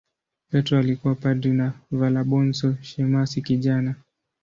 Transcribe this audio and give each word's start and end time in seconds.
Petro 0.49 0.77
alikuwa 0.79 1.15
padri 1.15 1.51
na 1.53 1.73
Valabonso 1.91 2.75
shemasi 2.81 3.41
kijana. 3.41 3.95